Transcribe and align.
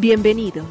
Bienvenidos. 0.00 0.64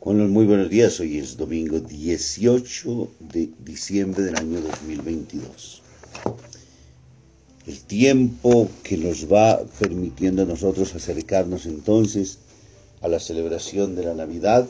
Bueno, 0.00 0.28
muy 0.28 0.46
buenos 0.46 0.70
días. 0.70 1.00
Hoy 1.00 1.18
es 1.18 1.36
domingo 1.36 1.80
18 1.80 3.10
de 3.32 3.50
diciembre 3.64 4.22
del 4.22 4.36
año 4.36 4.60
2022 4.60 5.82
el 7.66 7.80
tiempo 7.80 8.68
que 8.82 8.96
nos 8.96 9.30
va 9.30 9.60
permitiendo 9.78 10.42
a 10.42 10.46
nosotros 10.46 10.94
acercarnos 10.94 11.66
entonces 11.66 12.38
a 13.00 13.08
la 13.08 13.18
celebración 13.18 13.96
de 13.96 14.04
la 14.04 14.14
Navidad, 14.14 14.68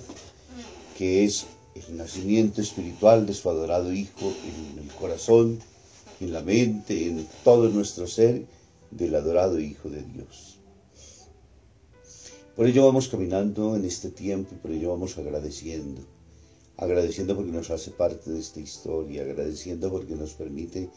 que 0.97 1.25
es 1.25 1.47
el 1.75 1.97
nacimiento 1.97 2.61
espiritual 2.61 3.27
de 3.27 3.34
su 3.34 3.48
adorado 3.50 3.92
Hijo 3.92 4.33
en 4.45 4.78
el 4.78 4.89
corazón, 4.95 5.59
en 6.20 6.33
la 6.33 6.42
mente, 6.42 7.06
en 7.06 7.27
todo 7.45 7.69
nuestro 7.69 8.06
ser 8.06 8.45
del 8.91 9.14
adorado 9.14 9.59
Hijo 9.59 9.89
de 9.89 10.03
Dios. 10.03 10.59
Por 12.56 12.67
ello 12.67 12.84
vamos 12.84 13.09
caminando 13.09 13.75
en 13.75 13.84
este 13.84 14.11
tiempo 14.11 14.55
y 14.55 14.59
por 14.59 14.70
ello 14.70 14.91
vamos 14.91 15.17
agradeciendo, 15.17 16.03
agradeciendo 16.77 17.34
porque 17.34 17.53
nos 17.53 17.70
hace 17.70 17.91
parte 17.91 18.31
de 18.31 18.41
esta 18.41 18.61
historia, 18.61 19.22
agradeciendo 19.22 19.91
porque 19.91 20.15
nos 20.15 20.34
permite 20.34 20.91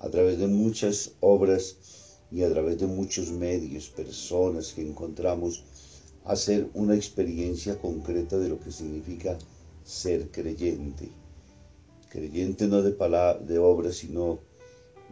a 0.00 0.08
través 0.08 0.38
de 0.38 0.46
muchas 0.46 1.12
obras 1.20 1.76
y 2.32 2.42
a 2.42 2.50
través 2.50 2.78
de 2.78 2.86
muchos 2.86 3.30
medios, 3.30 3.88
personas 3.88 4.72
que 4.72 4.82
encontramos, 4.82 5.62
hacer 6.26 6.68
una 6.74 6.94
experiencia 6.94 7.78
concreta 7.78 8.36
de 8.38 8.48
lo 8.48 8.58
que 8.58 8.72
significa 8.72 9.38
ser 9.84 10.30
creyente. 10.30 11.08
Creyente 12.10 12.66
no 12.66 12.82
de, 12.82 12.92
de 13.46 13.58
obras, 13.58 13.96
sino 13.96 14.40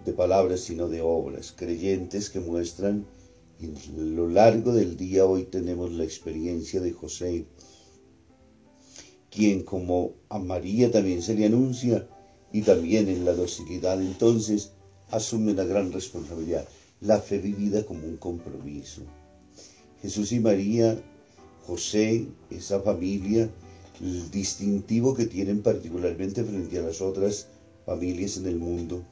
de 0.05 0.13
palabras, 0.13 0.61
sino 0.61 0.89
de 0.89 1.01
obras. 1.01 1.55
Creyentes 1.57 2.31
que 2.31 2.41
muestran, 2.41 3.07
en 3.61 4.17
lo 4.17 4.29
largo 4.29 4.73
del 4.73 4.97
día 4.97 5.25
hoy 5.25 5.45
tenemos 5.45 5.93
la 5.93 6.05
experiencia 6.05 6.81
de 6.81 6.93
José, 6.93 7.47
quien 9.31 9.63
como 9.63 10.15
a 10.29 10.39
María 10.39 10.91
también 10.91 11.23
se 11.23 11.35
le 11.35 11.47
anuncia, 11.47 12.09
y 12.53 12.63
también 12.63 13.09
en 13.09 13.25
la 13.25 13.35
docilidad 13.35 14.01
entonces 14.01 14.73
asume 15.11 15.53
una 15.53 15.65
gran 15.65 15.93
responsabilidad, 15.93 16.67
la 17.01 17.21
fe 17.21 17.39
vivida 17.39 17.85
como 17.85 18.07
un 18.07 18.17
compromiso. 18.17 19.03
Jesús 20.05 20.33
y 20.33 20.39
María, 20.39 21.03
José, 21.67 22.27
esa 22.51 22.79
familia, 22.81 23.49
el 24.03 24.31
distintivo 24.31 25.15
que 25.15 25.25
tienen 25.25 25.63
particularmente 25.63 26.45
frente 26.45 26.79
a 26.79 26.83
las 26.83 27.01
otras 27.01 27.47
familias 27.87 28.37
en 28.37 28.47
el 28.49 28.57
mundo, 28.57 29.03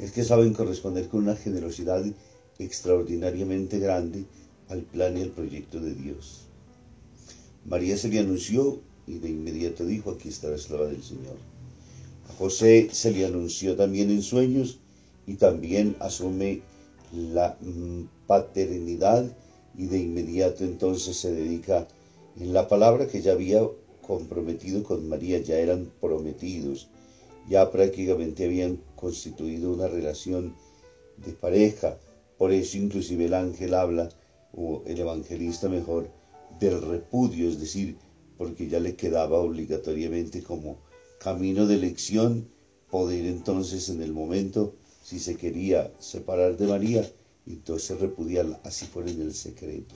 es 0.00 0.10
que 0.10 0.24
saben 0.24 0.54
corresponder 0.54 1.06
con 1.06 1.22
una 1.22 1.36
generosidad 1.36 2.04
extraordinariamente 2.58 3.78
grande 3.78 4.24
al 4.70 4.82
plan 4.82 5.16
y 5.16 5.22
al 5.22 5.30
proyecto 5.30 5.78
de 5.78 5.94
Dios. 5.94 6.48
María 7.64 7.96
se 7.96 8.08
le 8.08 8.18
anunció 8.18 8.80
y 9.06 9.20
de 9.20 9.28
inmediato 9.28 9.86
dijo, 9.86 10.10
aquí 10.10 10.30
está 10.30 10.48
la 10.48 10.56
esclava 10.56 10.86
del 10.86 11.04
Señor. 11.04 11.36
A 12.28 12.32
José 12.32 12.88
se 12.90 13.12
le 13.12 13.24
anunció 13.24 13.76
también 13.76 14.10
en 14.10 14.22
sueños 14.22 14.80
y 15.28 15.34
también 15.34 15.94
asume 16.00 16.62
la 17.12 17.56
mm, 17.60 18.26
paternidad 18.26 19.30
y 19.76 19.86
de 19.86 19.98
inmediato 19.98 20.64
entonces 20.64 21.16
se 21.16 21.32
dedica 21.32 21.86
en 22.38 22.52
la 22.52 22.68
palabra 22.68 23.06
que 23.06 23.22
ya 23.22 23.32
había 23.32 23.62
comprometido 24.06 24.82
con 24.82 25.08
María, 25.08 25.38
ya 25.38 25.58
eran 25.58 25.90
prometidos, 26.00 26.88
ya 27.48 27.70
prácticamente 27.70 28.44
habían 28.44 28.80
constituido 28.96 29.72
una 29.72 29.88
relación 29.88 30.54
de 31.24 31.32
pareja, 31.32 31.98
por 32.38 32.52
eso 32.52 32.76
inclusive 32.78 33.26
el 33.26 33.34
ángel 33.34 33.74
habla, 33.74 34.08
o 34.52 34.82
el 34.86 34.98
evangelista 34.98 35.68
mejor, 35.68 36.08
del 36.60 36.80
repudio, 36.80 37.48
es 37.48 37.58
decir, 37.58 37.96
porque 38.38 38.68
ya 38.68 38.80
le 38.80 38.94
quedaba 38.94 39.38
obligatoriamente 39.38 40.42
como 40.42 40.78
camino 41.18 41.66
de 41.66 41.74
elección, 41.74 42.48
poder 42.90 43.26
entonces 43.26 43.88
en 43.88 44.02
el 44.02 44.12
momento, 44.12 44.74
si 45.02 45.18
se 45.18 45.36
quería 45.36 45.92
separar 45.98 46.56
de 46.56 46.66
María, 46.66 47.10
entonces 47.46 48.00
repudiarla, 48.00 48.60
así 48.64 48.86
fuera 48.86 49.10
en 49.10 49.22
el 49.22 49.34
secreto. 49.34 49.94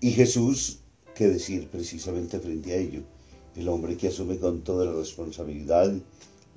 Y 0.00 0.12
Jesús, 0.12 0.80
¿qué 1.14 1.28
decir 1.28 1.68
precisamente 1.68 2.40
frente 2.40 2.72
a 2.72 2.76
ello? 2.76 3.02
El 3.56 3.68
hombre 3.68 3.96
que 3.96 4.08
asume 4.08 4.38
con 4.38 4.62
toda 4.62 4.86
la 4.86 4.92
responsabilidad 4.92 5.92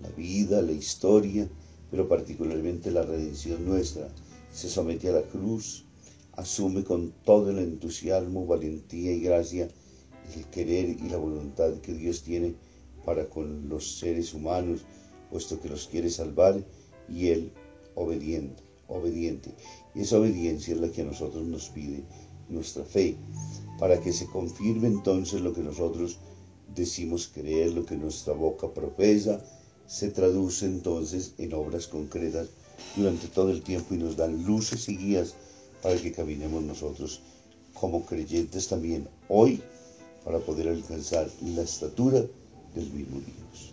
la 0.02 0.10
vida, 0.10 0.62
la 0.62 0.72
historia, 0.72 1.48
pero 1.92 2.08
particularmente 2.08 2.92
la 2.92 3.04
redención 3.04 3.66
nuestra, 3.66 4.08
se 4.52 4.70
somete 4.70 5.10
a 5.10 5.14
la 5.14 5.22
cruz, 5.24 5.86
asume 6.34 6.84
con 6.84 7.12
todo 7.24 7.52
el 7.52 7.60
entusiasmo, 7.60 8.46
valentía 8.46 9.12
y 9.12 9.22
gracia 9.22 9.70
el 10.36 10.46
querer 10.48 10.90
y 10.90 11.10
la 11.10 11.18
voluntad 11.18 11.74
que 11.82 11.94
Dios 11.94 12.24
tiene 12.24 12.56
para 13.06 13.30
con 13.30 13.70
los 13.70 14.00
seres 14.00 14.34
humanos, 14.34 14.82
puesto 15.30 15.60
que 15.60 15.70
los 15.70 15.88
quiere 15.88 16.10
salvar, 16.10 16.64
y 17.10 17.28
Él 17.28 17.52
obediente, 17.96 18.64
obediente. 18.88 19.54
Y 19.96 20.02
esa 20.02 20.20
obediencia 20.20 20.74
es 20.74 20.80
la 20.80 20.92
que 20.92 21.02
a 21.02 21.06
nosotros 21.06 21.46
nos 21.46 21.70
pide 21.70 22.04
nuestra 22.50 22.84
fe, 22.84 23.16
para 23.80 24.00
que 24.00 24.14
se 24.14 24.28
confirme 24.28 24.88
entonces 24.88 25.42
lo 25.42 25.54
que 25.54 25.62
nosotros 25.62 26.20
decimos 26.76 27.30
creer, 27.34 27.74
lo 27.74 27.86
que 27.86 27.96
nuestra 27.96 28.34
boca 28.34 28.74
profesa, 28.74 29.44
se 29.88 30.10
traduce 30.10 30.66
entonces 30.66 31.34
en 31.38 31.54
obras 31.54 31.88
concretas 31.88 32.50
durante 32.96 33.28
todo 33.28 33.52
el 33.52 33.62
tiempo 33.62 33.94
y 33.94 33.98
nos 33.98 34.16
dan 34.16 34.44
luces 34.44 34.88
y 34.90 34.98
guías 34.98 35.36
para 35.82 35.98
que 35.98 36.12
caminemos 36.12 36.64
nosotros 36.64 37.22
como 37.74 38.06
creyentes 38.06 38.68
también 38.68 39.08
hoy 39.28 39.62
para 40.24 40.40
poder 40.40 40.70
alcanzar 40.70 41.30
la 41.42 41.64
estatura 41.64 42.24
del 42.74 42.92
mismo 42.92 43.20
Dios. 43.20 43.73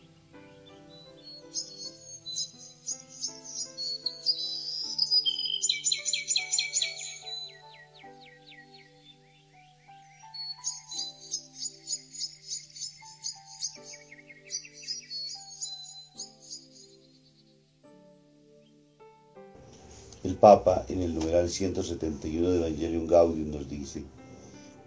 Papa, 20.41 20.85
en 20.89 21.03
el 21.03 21.13
numeral 21.13 21.51
171 21.51 22.49
de 22.49 22.57
Evangelium 22.57 23.05
Gaudium, 23.05 23.51
nos 23.51 23.69
dice, 23.69 24.03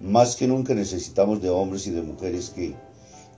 más 0.00 0.34
que 0.34 0.48
nunca 0.48 0.74
necesitamos 0.74 1.40
de 1.40 1.48
hombres 1.48 1.86
y 1.86 1.92
de 1.92 2.02
mujeres 2.02 2.50
que, 2.50 2.74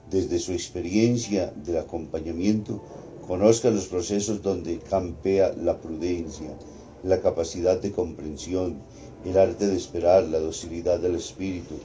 desde 0.09 0.39
su 0.39 0.51
experiencia 0.51 1.53
del 1.63 1.77
acompañamiento, 1.77 2.81
conozcan 3.27 3.75
los 3.75 3.85
procesos 3.85 4.41
donde 4.41 4.79
campea 4.79 5.53
la 5.53 5.79
prudencia, 5.79 6.57
la 7.03 7.21
capacidad 7.21 7.79
de 7.79 7.91
comprensión, 7.91 8.81
el 9.23 9.37
arte 9.37 9.67
de 9.67 9.77
esperar, 9.77 10.23
la 10.23 10.39
docilidad 10.39 10.99
del 10.99 11.17
espíritu, 11.17 11.75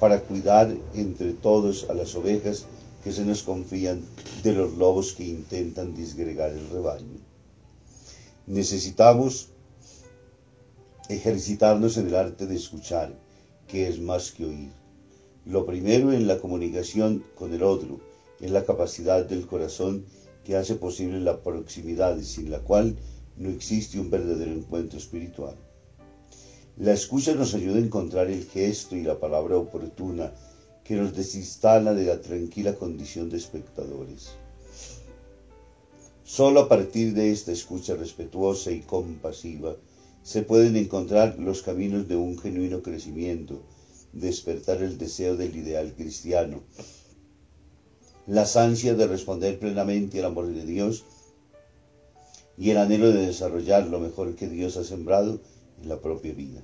para 0.00 0.22
cuidar 0.22 0.74
entre 0.94 1.34
todos 1.34 1.86
a 1.88 1.94
las 1.94 2.16
ovejas 2.16 2.66
que 3.04 3.12
se 3.12 3.24
nos 3.24 3.44
confían 3.44 4.02
de 4.42 4.54
los 4.54 4.76
lobos 4.76 5.12
que 5.12 5.24
intentan 5.24 5.94
disgregar 5.94 6.50
el 6.50 6.68
rebaño. 6.68 7.20
Necesitamos 8.48 9.50
ejercitarnos 11.08 11.96
en 11.96 12.08
el 12.08 12.14
arte 12.14 12.46
de 12.46 12.56
escuchar, 12.56 13.18
que 13.66 13.88
es 13.88 13.98
más 13.98 14.32
que 14.32 14.44
oír. 14.44 14.72
Lo 15.46 15.64
primero 15.64 16.12
en 16.12 16.26
la 16.26 16.38
comunicación 16.38 17.24
con 17.34 17.54
el 17.54 17.62
otro 17.62 18.00
es 18.40 18.50
la 18.50 18.64
capacidad 18.64 19.24
del 19.24 19.46
corazón 19.46 20.04
que 20.44 20.56
hace 20.56 20.74
posible 20.74 21.20
la 21.20 21.42
proximidad, 21.42 22.20
sin 22.20 22.50
la 22.50 22.58
cual 22.60 22.96
no 23.36 23.48
existe 23.48 23.98
un 23.98 24.10
verdadero 24.10 24.52
encuentro 24.52 24.98
espiritual. 24.98 25.56
La 26.76 26.92
escucha 26.92 27.34
nos 27.34 27.54
ayuda 27.54 27.76
a 27.76 27.84
encontrar 27.84 28.30
el 28.30 28.44
gesto 28.44 28.94
y 28.94 29.02
la 29.02 29.18
palabra 29.18 29.56
oportuna 29.56 30.32
que 30.84 30.94
nos 30.94 31.14
desinstala 31.14 31.94
de 31.94 32.04
la 32.04 32.20
tranquila 32.20 32.74
condición 32.74 33.30
de 33.30 33.36
espectadores. 33.38 34.30
Solo 36.24 36.60
a 36.60 36.68
partir 36.68 37.14
de 37.14 37.32
esta 37.32 37.52
escucha 37.52 37.94
respetuosa 37.94 38.70
y 38.70 38.80
compasiva 38.80 39.74
se 40.28 40.42
pueden 40.42 40.76
encontrar 40.76 41.38
los 41.38 41.62
caminos 41.62 42.06
de 42.06 42.14
un 42.14 42.38
genuino 42.38 42.82
crecimiento, 42.82 43.62
despertar 44.12 44.82
el 44.82 44.98
deseo 44.98 45.38
del 45.38 45.56
ideal 45.56 45.94
cristiano, 45.96 46.60
las 48.26 48.58
ansias 48.58 48.98
de 48.98 49.06
responder 49.06 49.58
plenamente 49.58 50.18
al 50.18 50.26
amor 50.26 50.48
de 50.48 50.66
Dios 50.66 51.06
y 52.58 52.68
el 52.68 52.76
anhelo 52.76 53.10
de 53.10 53.24
desarrollar 53.24 53.86
lo 53.86 54.00
mejor 54.00 54.34
que 54.34 54.50
Dios 54.50 54.76
ha 54.76 54.84
sembrado 54.84 55.40
en 55.82 55.88
la 55.88 55.98
propia 55.98 56.34
vida, 56.34 56.60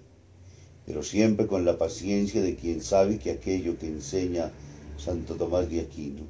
pero 0.85 1.03
siempre 1.03 1.47
con 1.47 1.65
la 1.65 1.79
paciencia 1.79 2.43
de 2.43 2.57
quien 2.57 2.83
sabe 2.83 3.19
que 3.19 3.31
aquello 3.31 3.79
que 3.79 3.87
enseña 3.87 4.53
Santo 4.99 5.37
Tomás 5.37 5.71
de 5.71 5.81
Aquino, 5.81 6.25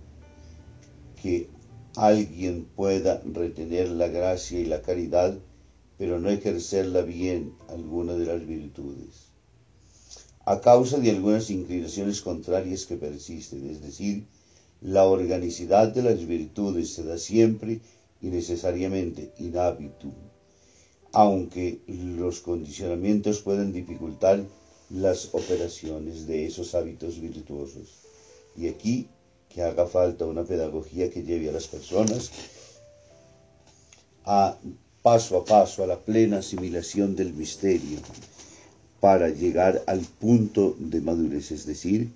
que 1.21 1.49
alguien 1.97 2.65
pueda 2.77 3.21
retener 3.25 3.89
la 3.89 4.07
gracia 4.07 4.61
y 4.61 4.67
la 4.67 4.83
caridad, 4.83 5.37
pero 5.99 6.21
no 6.21 6.29
ejercerla 6.31 7.03
bien 7.03 7.55
alguna 7.69 8.15
de 8.15 8.27
las 8.27 8.47
virtudes, 8.47 9.29
a 10.45 10.61
causa 10.61 10.99
de 10.99 11.11
algunas 11.11 11.51
inclinaciones 11.51 12.21
contrarias 12.21 12.87
que 12.87 12.97
persisten, 12.97 13.69
es 13.71 13.81
decir, 13.81 14.27
la 14.81 15.05
organicidad 15.05 15.89
de 15.89 16.03
las 16.03 16.27
virtudes 16.27 16.93
se 16.93 17.05
da 17.05 17.17
siempre 17.17 17.81
y 18.21 18.27
necesariamente 18.29 19.33
in 19.39 19.57
habitum 19.57 20.13
aunque 21.15 21.81
los 21.87 22.41
condicionamientos 22.41 23.41
pueden 23.41 23.73
dificultar 23.73 24.45
las 24.91 25.29
operaciones 25.33 26.27
de 26.27 26.47
esos 26.47 26.75
hábitos 26.75 27.21
virtuosos. 27.21 28.01
Y 28.57 28.67
aquí 28.67 29.09
que 29.49 29.63
haga 29.63 29.87
falta 29.87 30.27
una 30.27 30.43
pedagogía 30.43 31.11
que 31.11 31.23
lleve 31.23 31.49
a 31.49 31.53
las 31.53 31.69
personas 31.69 32.33
a 34.25 34.59
paso 35.05 35.37
a 35.37 35.45
paso 35.45 35.85
a 35.85 35.87
la 35.87 36.01
plena 36.03 36.39
asimilación 36.39 37.15
del 37.15 37.35
misterio 37.35 37.99
para 39.01 39.29
llegar 39.29 39.83
al 39.87 40.01
punto 40.01 40.75
de 40.79 41.03
madurez, 41.03 41.51
es 41.51 41.67
decir, 41.67 42.09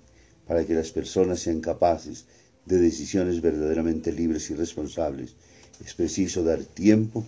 para 0.47 0.65
que 0.65 0.73
las 0.73 0.89
personas 0.89 1.39
sean 1.39 1.61
capaces 1.61 2.25
de 2.65 2.79
decisiones 2.79 3.41
verdaderamente 3.41 4.11
libres 4.11 4.49
y 4.49 4.55
responsables. 4.55 5.35
Es 5.85 5.93
preciso 5.93 6.43
dar 6.43 6.63
tiempo 6.63 7.23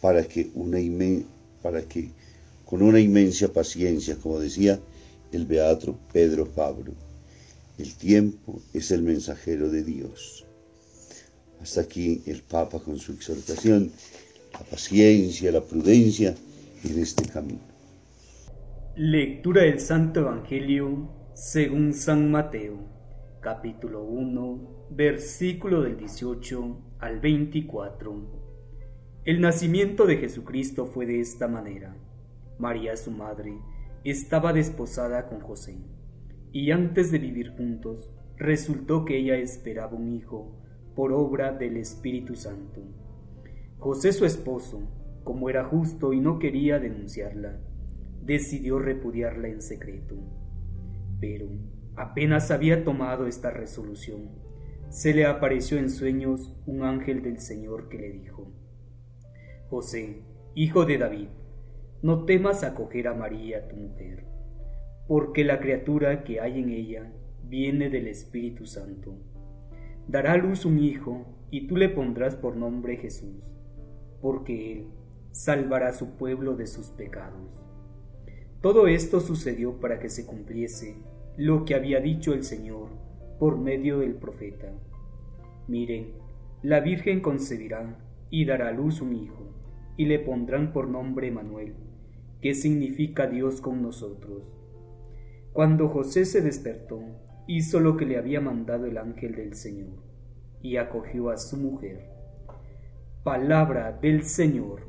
para 0.00 0.22
que, 0.28 0.48
una 0.54 0.78
para 1.60 1.82
que 1.82 2.10
con 2.64 2.80
una 2.80 3.00
inmensa 3.00 3.48
paciencia, 3.48 4.14
como 4.14 4.38
decía 4.38 4.78
el 5.32 5.44
beato 5.44 5.98
Pedro 6.12 6.46
Fabro, 6.46 6.92
el 7.78 7.96
tiempo 7.96 8.62
es 8.72 8.92
el 8.92 9.02
mensajero 9.02 9.70
de 9.70 9.82
Dios. 9.82 10.46
Hasta 11.60 11.80
aquí 11.80 12.22
el 12.26 12.42
Papa 12.42 12.78
con 12.78 12.96
su 13.00 13.10
exhortación, 13.10 13.90
la 14.52 14.60
paciencia, 14.60 15.52
la 15.52 15.60
prudencia 15.60 16.34
en 16.84 16.98
este 16.98 17.28
camino. 17.28 17.60
Lectura 18.96 19.62
del 19.62 19.80
Santo 19.80 20.20
Evangelio 20.20 21.08
según 21.34 21.94
San 21.94 22.30
Mateo, 22.30 22.76
capítulo 23.40 24.02
1, 24.02 24.88
versículo 24.90 25.82
del 25.82 25.96
18 25.96 26.78
al 26.98 27.20
24. 27.20 28.40
El 29.24 29.40
nacimiento 29.40 30.06
de 30.06 30.18
Jesucristo 30.18 30.86
fue 30.86 31.06
de 31.06 31.20
esta 31.20 31.48
manera. 31.48 31.96
María, 32.58 32.96
su 32.96 33.10
madre, 33.10 33.54
estaba 34.04 34.52
desposada 34.52 35.28
con 35.28 35.40
José, 35.40 35.78
y 36.52 36.72
antes 36.72 37.10
de 37.10 37.18
vivir 37.18 37.50
juntos, 37.56 38.10
resultó 38.36 39.04
que 39.04 39.18
ella 39.18 39.36
esperaba 39.36 39.96
un 39.96 40.14
hijo 40.14 40.60
por 40.94 41.12
obra 41.12 41.52
del 41.52 41.76
Espíritu 41.76 42.34
Santo. 42.34 42.82
José, 43.80 44.12
su 44.12 44.26
esposo, 44.26 44.82
como 45.24 45.48
era 45.48 45.64
justo 45.64 46.12
y 46.12 46.20
no 46.20 46.38
quería 46.38 46.78
denunciarla, 46.78 47.58
decidió 48.22 48.78
repudiarla 48.78 49.48
en 49.48 49.62
secreto. 49.62 50.16
Pero 51.18 51.48
apenas 51.96 52.50
había 52.50 52.84
tomado 52.84 53.26
esta 53.26 53.50
resolución, 53.50 54.28
se 54.90 55.14
le 55.14 55.24
apareció 55.24 55.78
en 55.78 55.88
sueños 55.88 56.54
un 56.66 56.82
ángel 56.84 57.22
del 57.22 57.38
Señor 57.38 57.88
que 57.88 57.96
le 57.96 58.10
dijo, 58.10 58.52
José, 59.70 60.24
hijo 60.54 60.84
de 60.84 60.98
David, 60.98 61.28
no 62.02 62.26
temas 62.26 62.64
acoger 62.64 63.08
a 63.08 63.14
María 63.14 63.66
tu 63.66 63.76
mujer, 63.76 64.26
porque 65.08 65.42
la 65.42 65.58
criatura 65.58 66.22
que 66.22 66.38
hay 66.40 66.60
en 66.60 66.68
ella 66.68 67.12
viene 67.44 67.88
del 67.88 68.08
Espíritu 68.08 68.66
Santo. 68.66 69.16
Dará 70.06 70.32
a 70.32 70.36
luz 70.36 70.66
un 70.66 70.80
hijo, 70.80 71.24
y 71.50 71.66
tú 71.66 71.78
le 71.78 71.88
pondrás 71.88 72.36
por 72.36 72.56
nombre 72.56 72.96
Jesús, 72.98 73.59
porque 74.20 74.72
él 74.72 74.86
salvará 75.32 75.88
a 75.88 75.92
su 75.92 76.16
pueblo 76.16 76.56
de 76.56 76.66
sus 76.66 76.88
pecados. 76.88 77.66
Todo 78.60 78.86
esto 78.86 79.20
sucedió 79.20 79.80
para 79.80 79.98
que 79.98 80.10
se 80.10 80.26
cumpliese 80.26 80.96
lo 81.36 81.64
que 81.64 81.74
había 81.74 82.00
dicho 82.00 82.34
el 82.34 82.44
Señor 82.44 82.88
por 83.38 83.56
medio 83.58 84.00
del 84.00 84.14
profeta. 84.14 84.72
Miren, 85.66 86.12
la 86.62 86.80
Virgen 86.80 87.20
concebirá 87.20 87.96
y 88.28 88.44
dará 88.44 88.68
a 88.68 88.72
luz 88.72 89.00
un 89.00 89.14
hijo 89.14 89.50
y 89.96 90.06
le 90.06 90.18
pondrán 90.18 90.72
por 90.72 90.88
nombre 90.88 91.30
Manuel, 91.30 91.74
que 92.40 92.54
significa 92.54 93.26
Dios 93.26 93.60
con 93.60 93.82
nosotros. 93.82 94.52
Cuando 95.52 95.88
José 95.88 96.24
se 96.24 96.40
despertó, 96.42 97.00
hizo 97.46 97.80
lo 97.80 97.96
que 97.96 98.06
le 98.06 98.16
había 98.16 98.40
mandado 98.40 98.86
el 98.86 98.98
ángel 98.98 99.34
del 99.34 99.54
Señor, 99.54 99.90
y 100.62 100.76
acogió 100.76 101.30
a 101.30 101.36
su 101.36 101.56
mujer. 101.56 102.19
Palabra 103.22 103.98
del 104.00 104.26
Señor. 104.26 104.80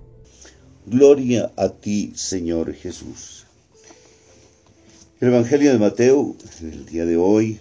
Gloria 0.85 1.51
a 1.57 1.69
ti, 1.69 2.13
Señor 2.15 2.73
Jesús. 2.73 3.45
El 5.19 5.29
Evangelio 5.29 5.71
de 5.71 5.77
Mateo, 5.77 6.35
el 6.61 6.85
día 6.85 7.05
de 7.05 7.17
hoy, 7.17 7.59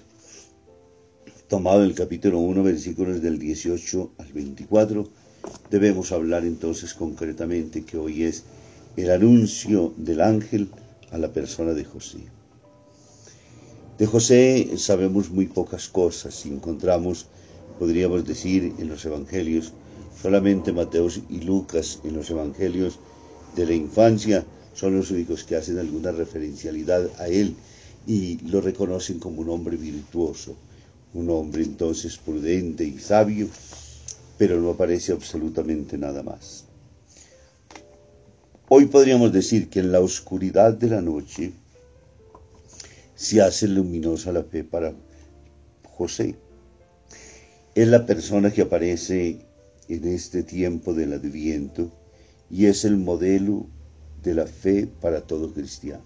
tomado 1.48 1.82
el 1.82 1.94
capítulo 1.94 2.38
1, 2.38 2.62
versículos 2.62 3.20
del 3.20 3.38
18 3.38 4.12
al 4.18 4.32
24, 4.32 5.08
Debemos 5.70 6.12
hablar 6.12 6.44
entonces 6.44 6.94
concretamente 6.94 7.84
que 7.84 7.96
hoy 7.96 8.24
es 8.24 8.44
el 8.96 9.10
anuncio 9.10 9.94
del 9.96 10.20
ángel 10.20 10.68
a 11.10 11.18
la 11.18 11.32
persona 11.32 11.72
de 11.72 11.84
José. 11.84 12.18
De 13.98 14.06
José 14.06 14.70
sabemos 14.76 15.30
muy 15.30 15.46
pocas 15.46 15.88
cosas. 15.88 16.44
Encontramos, 16.46 17.26
podríamos 17.78 18.24
decir, 18.26 18.74
en 18.78 18.88
los 18.88 19.04
evangelios, 19.04 19.72
solamente 20.22 20.72
Mateo 20.72 21.08
y 21.28 21.40
Lucas 21.40 22.00
en 22.04 22.16
los 22.16 22.30
evangelios 22.30 22.98
de 23.56 23.66
la 23.66 23.74
infancia 23.74 24.44
son 24.74 24.96
los 24.96 25.10
únicos 25.10 25.44
que 25.44 25.56
hacen 25.56 25.78
alguna 25.78 26.12
referencialidad 26.12 27.08
a 27.18 27.28
él 27.28 27.54
y 28.06 28.38
lo 28.48 28.60
reconocen 28.60 29.18
como 29.18 29.40
un 29.40 29.50
hombre 29.50 29.76
virtuoso, 29.76 30.56
un 31.14 31.30
hombre 31.30 31.64
entonces 31.64 32.16
prudente 32.16 32.84
y 32.84 32.98
sabio 32.98 33.48
pero 34.40 34.58
no 34.58 34.70
aparece 34.70 35.12
absolutamente 35.12 35.98
nada 35.98 36.22
más. 36.22 36.64
Hoy 38.70 38.86
podríamos 38.86 39.34
decir 39.34 39.68
que 39.68 39.80
en 39.80 39.92
la 39.92 40.00
oscuridad 40.00 40.72
de 40.72 40.88
la 40.88 41.02
noche 41.02 41.52
se 43.14 43.42
hace 43.42 43.68
luminosa 43.68 44.32
la 44.32 44.42
fe 44.42 44.64
para 44.64 44.94
José. 45.84 46.36
Es 47.74 47.86
la 47.88 48.06
persona 48.06 48.50
que 48.50 48.62
aparece 48.62 49.44
en 49.90 50.06
este 50.06 50.42
tiempo 50.42 50.94
del 50.94 51.12
adviento 51.14 51.90
y 52.48 52.66
es 52.66 52.84
el 52.84 52.96
modelo 52.96 53.66
de 54.22 54.34
la 54.34 54.46
fe 54.46 54.86
para 54.86 55.22
todo 55.22 55.52
cristiano. 55.52 56.04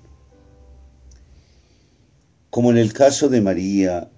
Como 2.50 2.70
en 2.70 2.78
el 2.78 2.92
caso 2.92 3.28
de 3.28 3.40
María, 3.40 4.10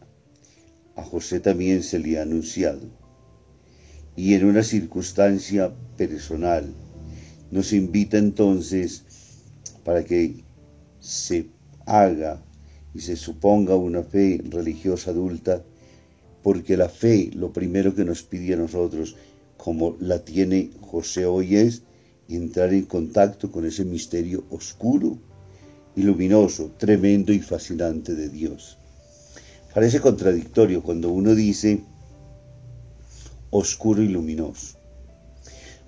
a 0.95 1.03
José 1.03 1.41
también 1.41 1.83
se 1.83 1.99
le 1.99 2.19
ha 2.19 2.23
anunciado. 2.23 2.83
Y 4.15 4.35
en 4.35 4.45
una 4.45 4.63
circunstancia 4.63 5.73
personal, 5.97 6.73
nos 7.51 7.73
invita 7.73 8.19
entonces 8.19 9.05
para 9.85 10.05
que 10.05 10.45
se 11.01 11.47
haga 11.87 12.43
y 12.95 13.01
se 13.01 13.17
suponga 13.17 13.75
una 13.77 14.03
fe 14.03 14.41
religiosa 14.49 15.11
adulta, 15.11 15.63
porque 16.43 16.77
la 16.77 16.89
fe, 16.89 17.31
lo 17.35 17.53
primero 17.53 17.95
que 17.95 18.05
nos 18.05 18.23
pide 18.23 18.55
a 18.55 18.57
nosotros, 18.57 19.17
como 19.57 19.97
la 20.01 20.25
tiene 20.25 20.71
José 20.81 21.27
hoy, 21.27 21.57
es 21.57 21.83
entrar 22.29 22.73
en 22.73 22.85
contacto 22.85 23.51
con 23.51 23.67
ese 23.67 23.85
misterio 23.85 24.45
oscuro 24.51 25.19
y 25.95 26.03
luminoso, 26.03 26.73
tremendo 26.77 27.33
y 27.33 27.41
fascinante 27.41 28.15
de 28.15 28.29
Dios. 28.29 28.79
Parece 29.75 30.01
contradictorio 30.01 30.83
cuando 30.83 31.11
uno 31.11 31.35
dice 31.35 31.83
oscuro 33.51 34.03
y 34.03 34.09
luminoso. 34.09 34.79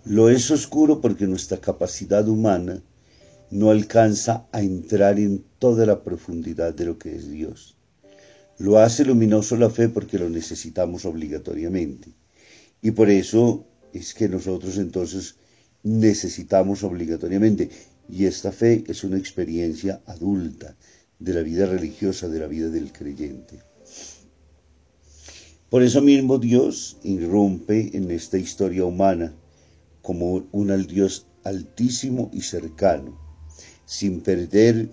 Lo 0.04 0.30
es 0.30 0.50
oscuro 0.50 1.00
porque 1.00 1.26
nuestra 1.26 1.58
capacidad 1.58 2.26
humana 2.28 2.82
no 3.50 3.70
alcanza 3.70 4.46
a 4.52 4.62
entrar 4.62 5.18
en 5.18 5.44
toda 5.58 5.86
la 5.86 6.02
profundidad 6.02 6.74
de 6.74 6.86
lo 6.86 6.98
que 6.98 7.14
es 7.14 7.30
Dios. 7.30 7.76
Lo 8.58 8.78
hace 8.78 9.04
luminoso 9.04 9.56
la 9.56 9.70
fe 9.70 9.88
porque 9.88 10.18
lo 10.18 10.28
necesitamos 10.28 11.04
obligatoriamente. 11.04 12.08
Y 12.82 12.92
por 12.92 13.10
eso 13.10 13.66
es 13.92 14.14
que 14.14 14.28
nosotros 14.28 14.78
entonces 14.78 15.36
necesitamos 15.82 16.82
obligatoriamente. 16.82 17.70
Y 18.08 18.26
esta 18.26 18.52
fe 18.52 18.84
es 18.86 19.04
una 19.04 19.18
experiencia 19.18 20.00
adulta 20.06 20.76
de 21.18 21.34
la 21.34 21.42
vida 21.42 21.66
religiosa, 21.66 22.28
de 22.28 22.40
la 22.40 22.46
vida 22.46 22.68
del 22.70 22.92
creyente. 22.92 23.60
Por 25.68 25.82
eso 25.82 26.00
mismo 26.00 26.38
Dios 26.38 26.96
irrumpe 27.02 27.90
en 27.94 28.10
esta 28.10 28.38
historia 28.38 28.84
humana 28.84 29.34
como 30.00 30.46
un 30.52 30.86
Dios 30.86 31.26
altísimo 31.44 32.30
y 32.32 32.40
cercano, 32.40 33.18
sin 33.84 34.22
perder 34.22 34.88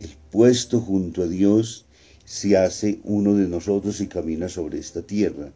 el 0.00 0.10
puesto 0.30 0.80
junto 0.80 1.22
a 1.22 1.26
Dios, 1.26 1.86
se 2.24 2.56
hace 2.56 3.00
uno 3.04 3.34
de 3.34 3.48
nosotros 3.48 4.00
y 4.00 4.06
camina 4.06 4.48
sobre 4.48 4.78
esta 4.78 5.02
tierra. 5.02 5.52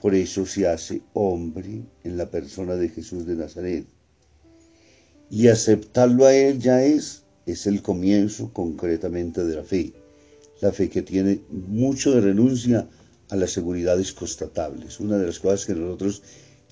Por 0.00 0.14
eso 0.14 0.46
se 0.46 0.66
hace 0.66 1.02
hombre 1.12 1.82
en 2.04 2.16
la 2.16 2.30
persona 2.30 2.76
de 2.76 2.88
Jesús 2.88 3.26
de 3.26 3.36
Nazaret. 3.36 3.86
Y 5.30 5.48
aceptarlo 5.48 6.26
a 6.26 6.34
Él 6.34 6.58
ya 6.58 6.82
es, 6.82 7.24
es 7.46 7.66
el 7.66 7.82
comienzo 7.82 8.52
concretamente 8.52 9.44
de 9.44 9.56
la 9.56 9.64
fe. 9.64 9.92
La 10.60 10.72
fe 10.72 10.88
que 10.88 11.02
tiene 11.02 11.42
mucho 11.50 12.12
de 12.12 12.20
renuncia 12.22 12.88
a 13.28 13.36
las 13.36 13.52
seguridades 13.52 14.12
constatables. 14.12 15.00
Una 15.00 15.18
de 15.18 15.26
las 15.26 15.38
cosas 15.38 15.66
que 15.66 15.74
nosotros 15.74 16.22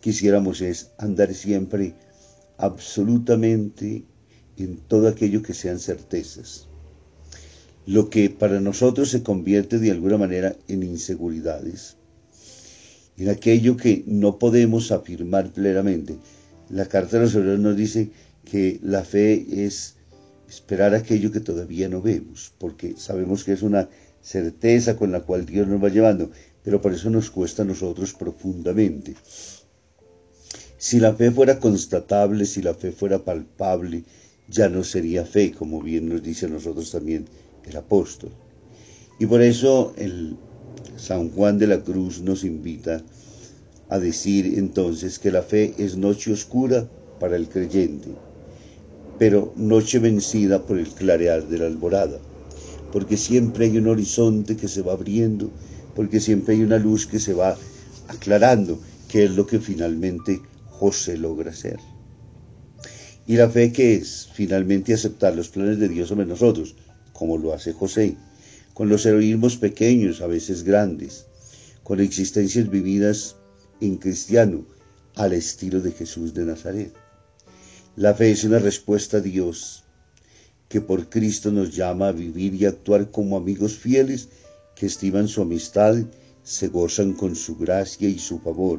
quisiéramos 0.01 0.61
es 0.61 0.91
andar 0.99 1.33
siempre 1.35 1.95
absolutamente 2.57 4.05
en 4.57 4.79
todo 4.89 5.09
aquello 5.09 5.43
que 5.43 5.55
sean 5.55 5.79
certezas. 5.79 6.67
Lo 7.87 8.11
que 8.11 8.29
para 8.31 8.61
nosotros 8.61 9.11
se 9.11 9.23
convierte 9.23 9.79
de 9.79 9.91
alguna 9.91 10.19
manera 10.19 10.57
en 10.67 10.83
inseguridades, 10.83 11.98
en 13.19 13.29
aquello 13.29 13.77
que 13.77 14.05
no 14.07 14.39
podemos 14.39 14.93
afirmar 14.93 15.53
plenamente. 15.53 16.19
La 16.71 16.87
carta 16.87 17.17
de 17.17 17.25
los 17.25 17.35
hebreos 17.35 17.59
nos 17.59 17.77
dice 17.77 18.11
que 18.45 18.79
la 18.83 19.03
fe 19.05 19.65
es 19.65 19.97
esperar 20.49 20.95
aquello 20.95 21.33
que 21.33 21.41
todavía 21.41 21.89
no 21.89 22.01
vemos, 22.01 22.53
porque 22.59 22.95
sabemos 22.97 23.45
que 23.45 23.53
es 23.53 23.63
una 23.63 23.89
certeza 24.23 24.97
con 24.97 25.13
la 25.13 25.21
cual 25.21 25.47
Dios 25.47 25.67
nos 25.67 25.83
va 25.83 25.89
llevando, 25.89 26.31
pero 26.63 26.81
por 26.81 26.93
eso 26.93 27.11
nos 27.11 27.31
cuesta 27.31 27.63
a 27.63 27.67
nosotros 27.67 28.15
profundamente. 28.15 29.15
Si 30.77 31.01
la 31.01 31.13
fe 31.13 31.31
fuera 31.33 31.59
constatable, 31.59 32.47
si 32.47 32.63
la 32.63 32.75
fe 32.75 32.93
fuera 32.93 33.19
palpable, 33.19 34.05
ya 34.49 34.69
no 34.69 34.85
sería 34.85 35.25
fe, 35.25 35.53
como 35.53 35.83
bien 35.83 36.09
nos 36.09 36.23
dice 36.23 36.47
a 36.47 36.51
nosotros 36.51 36.91
también 36.91 37.27
el 37.65 37.77
apóstol. 37.77 38.31
Y 39.19 39.27
por 39.27 39.43
eso 39.43 39.93
el 39.99 40.37
San 40.97 41.31
Juan 41.31 41.59
de 41.59 41.67
la 41.67 41.83
Cruz 41.83 42.21
nos 42.21 42.45
invita 42.45 43.03
a 43.89 43.99
decir 43.99 44.59
entonces 44.59 45.19
que 45.19 45.31
la 45.31 45.43
fe 45.43 45.75
es 45.79 45.97
noche 45.97 46.33
oscura 46.33 46.89
para 47.19 47.37
el 47.37 47.49
creyente, 47.49 48.09
pero 49.19 49.53
noche 49.57 49.99
vencida 49.99 50.63
por 50.67 50.79
el 50.79 50.89
clarear 50.89 51.49
de 51.49 51.59
la 51.59 51.67
alborada, 51.67 52.19
porque 52.93 53.17
siempre 53.17 53.67
hay 53.67 53.79
un 53.79 53.89
horizonte 53.89 54.57
que 54.57 54.69
se 54.69 54.83
va 54.83 54.93
abriendo, 54.93 55.51
porque 55.95 56.21
siempre 56.21 56.55
hay 56.55 56.63
una 56.63 56.79
luz 56.79 57.07
que 57.07 57.19
se 57.19 57.35
va 57.35 57.57
aclarando, 58.09 58.79
que 59.09 59.25
es 59.25 59.31
lo 59.33 59.47
que 59.47 59.59
finalmente 59.59 60.41
José 60.67 61.17
logra 61.17 61.51
hacer. 61.51 61.79
Y 63.27 63.37
la 63.37 63.49
fe 63.49 63.73
que 63.73 63.97
es 63.97 64.29
finalmente 64.33 64.95
aceptar 64.95 65.35
los 65.35 65.49
planes 65.49 65.79
de 65.79 65.89
Dios 65.89 66.09
sobre 66.09 66.25
nosotros, 66.25 66.77
como 67.13 67.37
lo 67.37 67.53
hace 67.53 67.73
José, 67.73 68.17
con 68.79 68.89
los 68.89 69.05
heroísmos 69.07 69.57
pequeños, 69.57 70.21
a 70.21 70.29
veces 70.29 70.63
grandes, 70.63 71.27
con 71.83 71.99
existencias 71.99 72.71
vividas 72.71 73.35
en 73.81 73.97
cristiano, 73.97 74.65
al 75.17 75.33
estilo 75.33 75.81
de 75.81 75.91
Jesús 75.91 76.33
de 76.33 76.45
Nazaret. 76.45 76.95
La 77.97 78.15
fe 78.15 78.31
es 78.31 78.45
una 78.45 78.61
respuesta 78.61 79.17
a 79.17 79.21
Dios 79.21 79.83
que 80.69 80.81
por 80.81 81.09
Cristo 81.09 81.51
nos 81.51 81.75
llama 81.75 82.07
a 82.07 82.13
vivir 82.13 82.55
y 82.55 82.67
actuar 82.67 83.11
como 83.11 83.37
amigos 83.37 83.77
fieles 83.77 84.29
que 84.77 84.87
estiman 84.87 85.27
su 85.27 85.43
amistad, 85.43 85.97
se 86.45 86.69
gozan 86.69 87.15
con 87.15 87.35
su 87.35 87.57
gracia 87.57 88.09
y 88.09 88.21
su 88.21 88.39
favor. 88.39 88.79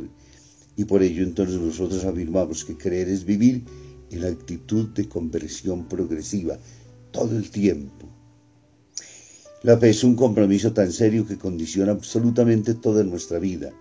Y 0.78 0.86
por 0.86 1.04
ello 1.04 1.24
entonces 1.24 1.60
nosotros 1.60 2.06
afirmamos 2.06 2.64
que 2.64 2.78
creer 2.78 3.10
es 3.10 3.26
vivir 3.26 3.66
en 4.12 4.22
la 4.22 4.30
actitud 4.30 4.88
de 4.92 5.10
conversión 5.10 5.90
progresiva 5.90 6.58
todo 7.12 7.38
el 7.38 7.52
tiempo. 7.52 8.19
La 9.62 9.78
fe 9.78 9.90
es 9.90 10.06
un 10.06 10.16
compromiso 10.16 10.72
tan 10.72 10.90
serio 10.94 11.28
que 11.28 11.38
condiciona 11.38 11.92
absolutamente 11.92 12.76
toda 12.76 13.04
nuestra 13.04 13.40
vida, 13.40 13.74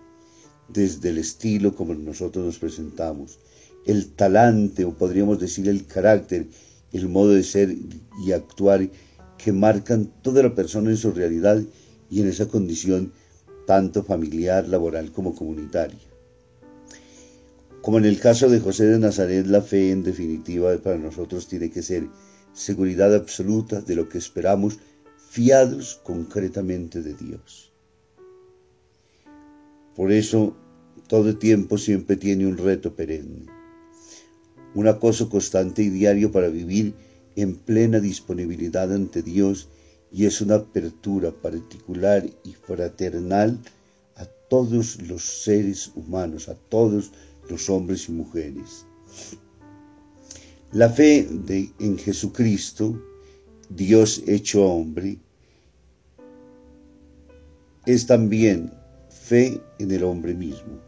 desde 0.67 1.07
el 1.07 1.19
estilo 1.19 1.73
como 1.73 1.93
nosotros 1.93 2.45
nos 2.45 2.59
presentamos, 2.59 3.39
el 3.85 4.07
talante 4.11 4.83
o 4.83 4.93
podríamos 4.93 5.39
decir 5.39 5.69
el 5.69 5.85
carácter, 5.85 6.47
el 6.91 7.07
modo 7.07 7.29
de 7.29 7.43
ser 7.43 7.73
y 8.25 8.31
actuar 8.33 8.89
que 9.37 9.53
marcan 9.53 10.11
toda 10.21 10.43
la 10.43 10.53
persona 10.53 10.89
en 10.89 10.97
su 10.97 11.11
realidad 11.11 11.63
y 12.11 12.19
en 12.19 12.27
esa 12.27 12.49
condición 12.49 13.13
tanto 13.65 14.03
familiar, 14.03 14.67
laboral 14.67 15.13
como 15.13 15.33
comunitaria. 15.33 15.99
Como 17.81 17.99
en 17.99 18.05
el 18.05 18.19
caso 18.19 18.49
de 18.49 18.59
José 18.59 18.85
de 18.87 18.99
Nazaret, 18.99 19.47
la 19.47 19.61
fe 19.61 19.91
en 19.91 20.03
definitiva 20.03 20.77
para 20.79 20.97
nosotros 20.97 21.47
tiene 21.47 21.69
que 21.69 21.83
ser 21.83 22.09
seguridad 22.51 23.15
absoluta 23.15 23.79
de 23.79 23.95
lo 23.95 24.09
que 24.09 24.17
esperamos, 24.17 24.79
fiados 25.29 26.01
concretamente 26.03 27.03
de 27.03 27.13
Dios. 27.13 27.71
Por 29.95 30.11
eso, 30.11 30.55
todo 31.07 31.37
tiempo 31.37 31.77
siempre 31.77 32.15
tiene 32.15 32.47
un 32.47 32.57
reto 32.57 32.95
perenne, 32.95 33.45
un 34.73 34.87
acoso 34.87 35.29
constante 35.29 35.83
y 35.83 35.89
diario 35.89 36.31
para 36.31 36.47
vivir 36.47 36.95
en 37.35 37.55
plena 37.55 37.99
disponibilidad 37.99 38.91
ante 38.91 39.21
Dios 39.21 39.69
y 40.11 40.25
es 40.25 40.41
una 40.41 40.55
apertura 40.55 41.31
particular 41.31 42.27
y 42.43 42.53
fraternal 42.53 43.59
a 44.15 44.25
todos 44.25 44.99
los 45.03 45.23
seres 45.23 45.91
humanos, 45.95 46.49
a 46.49 46.55
todos 46.55 47.11
los 47.47 47.69
hombres 47.69 48.09
y 48.09 48.13
mujeres. 48.13 48.87
La 50.71 50.89
fe 50.89 51.27
de, 51.29 51.71
en 51.79 51.99
Jesucristo, 51.99 52.99
Dios 53.69 54.23
hecho 54.25 54.65
hombre, 54.65 55.19
es 57.85 58.07
también 58.07 58.73
fe 59.09 59.61
en 59.77 59.91
el 59.91 60.03
hombre 60.03 60.33
mismo. 60.33 60.79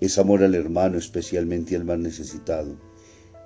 Es 0.00 0.18
amor 0.18 0.44
al 0.44 0.54
hermano, 0.54 0.98
especialmente 0.98 1.74
al 1.74 1.84
más 1.84 1.98
necesitado. 1.98 2.76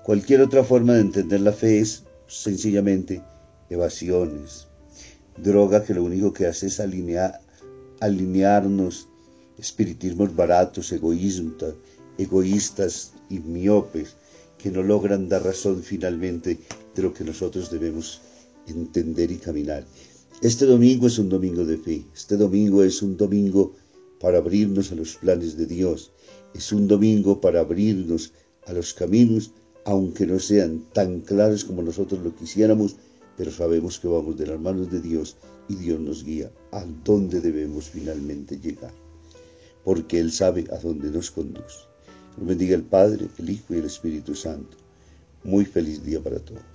Cualquier 0.05 0.43
otra 0.43 0.63
forma 0.63 0.93
de 0.93 1.01
entender 1.01 1.41
la 1.41 1.53
fe 1.53 1.81
es 1.81 2.05
sencillamente 2.27 3.23
evasiones, 3.71 4.67
droga 5.39 5.83
que 5.83 5.95
lo 5.95 6.05
único 6.05 6.35
que 6.35 6.47
hace 6.47 6.67
es 6.67 6.81
alinear, 6.81 7.41
alinearnos, 8.01 9.09
espiritismos 9.59 10.37
baratos, 10.37 10.93
egoístas, 10.93 11.75
egoístas 12.19 13.15
y 13.31 13.39
miopes, 13.39 14.17
que 14.59 14.71
no 14.71 14.83
logran 14.83 15.31
dar 15.31 15.45
razón 15.45 15.83
finalmente 15.83 16.59
lo 17.01 17.13
que 17.13 17.25
nosotros 17.25 17.71
debemos 17.71 18.21
entender 18.67 19.31
y 19.31 19.37
caminar. 19.37 19.87
Este 20.43 20.67
domingo 20.67 21.07
es 21.07 21.19
un 21.19 21.29
domingo 21.29 21.65
de 21.65 21.77
fe, 21.77 22.05
este 22.15 22.37
domingo 22.37 22.83
es 22.83 23.03
un 23.03 23.17
domingo 23.17 23.75
para 24.21 24.39
abrirnos 24.39 24.93
a 24.93 24.95
los 24.95 25.17
planes 25.17 25.57
de 25.57 25.67
Dios, 25.67 26.13
es 26.55 26.73
un 26.73 26.89
domingo 26.89 27.41
para 27.41 27.61
abrirnos 27.61 28.33
a 28.67 28.73
los 28.73 28.95
caminos 28.95 29.53
aunque 29.85 30.27
no 30.27 30.39
sean 30.39 30.85
tan 30.93 31.21
claros 31.21 31.65
como 31.65 31.83
nosotros 31.83 32.23
lo 32.23 32.35
quisiéramos, 32.35 32.97
pero 33.37 33.51
sabemos 33.51 33.99
que 33.99 34.09
vamos 34.09 34.37
de 34.37 34.47
las 34.47 34.61
manos 34.61 34.91
de 34.91 35.01
Dios 35.01 35.37
y 35.69 35.75
Dios 35.77 36.01
nos 36.01 36.25
guía 36.25 36.51
a 36.73 36.85
dónde 37.05 37.41
debemos 37.41 37.89
finalmente 37.89 38.59
llegar, 38.59 38.93
porque 39.85 40.21
Él 40.21 40.33
sabe 40.33 40.67
a 40.71 40.79
dónde 40.79 41.11
nos 41.11 41.31
conduce. 41.31 41.81
Nos 42.37 42.47
bendiga 42.47 42.77
el 42.77 42.83
Padre, 42.83 43.29
el 43.39 43.51
Hijo 43.51 43.75
y 43.75 43.79
el 43.79 43.87
Espíritu 43.87 44.35
Santo. 44.35 44.77
Muy 45.43 45.65
feliz 45.65 46.05
día 46.05 46.23
para 46.23 46.39
todos. 46.39 46.70